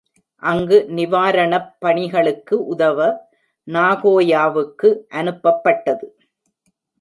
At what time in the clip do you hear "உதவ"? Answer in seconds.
2.67-2.99